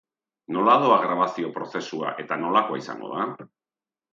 Nola 0.55 0.77
doa 0.83 0.95
grabazio 1.03 1.51
prozesua 1.57 2.15
eta 2.25 2.41
nolakoa 2.47 2.81
izango 2.85 3.11
da? 3.17 3.31